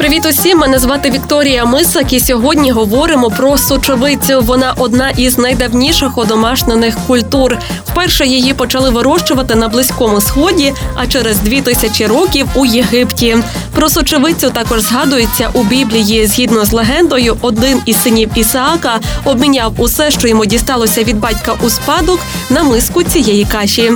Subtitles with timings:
[0.00, 0.58] Привіт усім!
[0.58, 4.40] Мене звати Вікторія Мисак, і сьогодні говоримо про сочевицю.
[4.40, 7.58] Вона одна із найдавніших одомашнених культур.
[7.86, 13.36] Вперше її почали вирощувати на близькому сході, а через дві тисячі років у Єгипті.
[13.74, 16.26] Про сочевицю також згадується у Біблії.
[16.26, 21.70] Згідно з легендою, один із синів Ісаака обміняв усе, що йому дісталося від батька у
[21.70, 23.92] спадок, на миску цієї каші.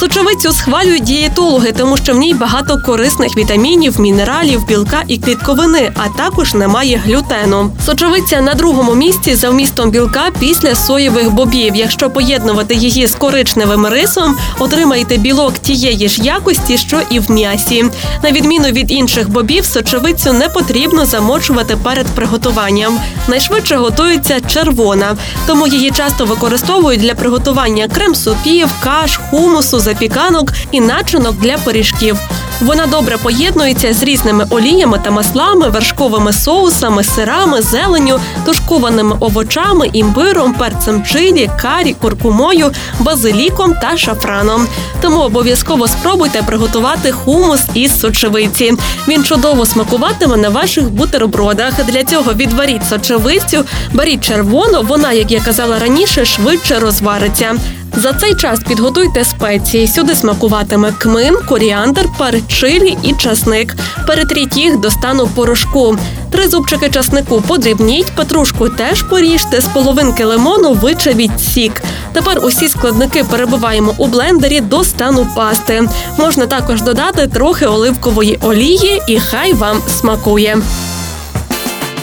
[0.00, 5.47] Сочевицю схвалюють дієтологи, тому що в ній багато корисних вітамінів, мінералів, білка і клітковини,
[5.96, 7.70] а також немає глютену.
[7.86, 11.76] Сочевиця на другому місці за вмістом білка після соєвих бобів.
[11.76, 17.84] Якщо поєднувати її з коричневим рисом, отримаєте білок тієї ж якості, що і в м'ясі.
[18.22, 23.00] На відміну від інших бобів, сочевицю не потрібно замочувати перед приготуванням.
[23.28, 31.40] Найшвидше готується червона, тому її часто використовують для приготування крем-супів, каш, хумусу, запіканок і начинок
[31.40, 32.18] для пиріжків.
[32.60, 40.54] Вона добре поєднується з різними оліями та маслами, вершковими соусами, сирами, зеленю, тушкованими овочами, імбиром,
[40.54, 44.66] перцем чилі, карі, куркумою, базиліком та шафраном.
[45.00, 48.72] Тому обов'язково спробуйте приготувати хумус із сочевиці.
[49.08, 51.84] Він чудово смакуватиме на ваших бутербродах.
[51.84, 54.82] Для цього відваріть сочевицю, беріть червону.
[54.82, 57.54] Вона, як я казала раніше, швидше розвариться.
[57.98, 59.88] За цей час підготуйте спеції.
[59.88, 63.76] Сюди смакуватиме кмин, коріандр, перець чилі і часник.
[64.06, 65.96] Перетріть їх до стану порошку.
[66.30, 71.82] Три зубчики часнику подрібніть, петрушку теж поріжте, з половинки лимону вичавіть сік.
[72.12, 75.88] Тепер усі складники перебиваємо у блендері до стану пасти.
[76.18, 80.58] Можна також додати трохи оливкової олії, і хай вам смакує.